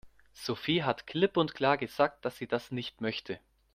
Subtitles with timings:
[0.33, 3.39] Sophie hat klipp und klar gesagt, dass sie das nicht möchte.